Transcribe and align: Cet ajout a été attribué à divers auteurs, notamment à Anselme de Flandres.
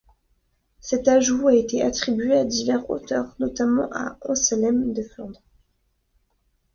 Cet 0.79 1.07
ajout 1.07 1.47
a 1.49 1.53
été 1.53 1.83
attribué 1.83 2.35
à 2.35 2.43
divers 2.43 2.89
auteurs, 2.89 3.35
notamment 3.37 3.87
à 3.91 4.17
Anselme 4.27 4.93
de 4.93 5.03
Flandres. 5.03 5.43